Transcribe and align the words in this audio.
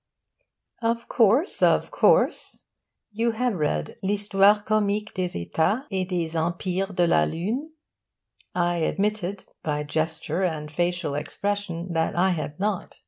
Of 0.81 1.07
course, 1.07 1.61
of 1.61 1.91
course, 1.91 2.65
you 3.11 3.33
have 3.33 3.53
read 3.53 3.97
"L'Histoire 4.01 4.63
Comique 4.63 5.13
des 5.13 5.29
états 5.37 5.83
et 5.91 6.07
des 6.09 6.35
Empires 6.35 6.91
de 6.95 7.05
la 7.05 7.23
Lune"?' 7.25 7.71
I 8.55 8.77
admitted, 8.77 9.43
by 9.61 9.83
gesture 9.83 10.41
and 10.41 10.71
facial 10.71 11.13
expression, 11.13 11.93
that 11.93 12.15
I 12.15 12.31
had 12.31 12.59
not. 12.59 12.99